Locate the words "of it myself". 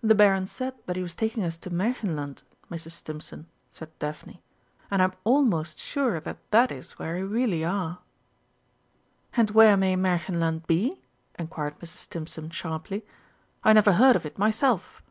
14.16-15.02